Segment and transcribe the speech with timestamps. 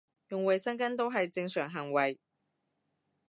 [0.29, 2.17] 用衞生巾都係正常行為